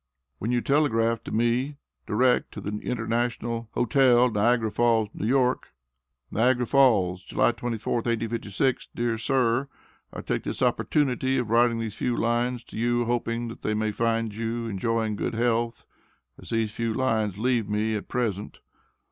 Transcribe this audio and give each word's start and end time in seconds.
When 0.39 0.51
you 0.51 0.61
telegraph 0.61 1.23
to 1.25 1.31
me 1.31 1.77
direct 2.07 2.51
to 2.53 2.59
the 2.61 2.71
International 2.75 3.69
Hotel, 3.73 4.31
Niagara 4.31 4.71
Falls, 4.71 5.09
N.Y. 5.13 5.53
NIAGARA 6.31 6.65
FALLS, 6.65 7.21
July 7.23 7.51
24th, 7.51 8.07
1856. 8.09 8.87
DEAR 8.95 9.19
SIR: 9.19 9.67
I 10.11 10.21
take 10.21 10.41
this 10.41 10.63
opportunity 10.63 11.37
of 11.37 11.51
writing 11.51 11.77
these 11.77 11.93
few 11.93 12.17
lines 12.17 12.63
to 12.63 12.79
you 12.79 13.05
hoping 13.05 13.47
that 13.49 13.61
they 13.61 13.75
may 13.75 13.91
find 13.91 14.33
you 14.33 14.65
enjoying 14.65 15.15
good 15.17 15.35
health 15.35 15.85
as 16.41 16.49
these 16.49 16.71
few 16.73 16.95
lines 16.95 17.37
leave 17.37 17.69
me 17.69 17.95
at 17.95 18.07
present. 18.07 18.57